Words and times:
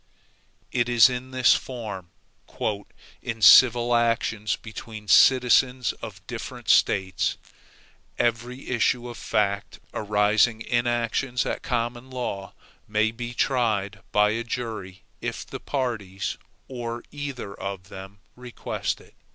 It 0.71 0.89
is 0.89 1.11
in 1.11 1.29
this 1.29 1.53
form: 1.53 2.09
"In 3.21 3.39
civil 3.39 3.93
actions 3.93 4.55
between 4.55 5.07
citizens 5.07 5.93
of 6.01 6.25
different 6.25 6.69
States, 6.69 7.37
every 8.17 8.67
issue 8.69 9.07
of 9.07 9.19
fact, 9.19 9.79
arising 9.93 10.61
in 10.61 10.87
actions 10.87 11.45
at 11.45 11.61
common 11.61 12.09
law, 12.09 12.55
may 12.87 13.11
be 13.11 13.35
tried 13.35 13.99
by 14.11 14.31
a 14.31 14.43
jury 14.43 15.03
if 15.21 15.45
the 15.45 15.59
parties, 15.59 16.35
or 16.67 17.03
either 17.11 17.53
of 17.53 17.89
them 17.89 18.21
request 18.35 19.01
it." 19.01 19.13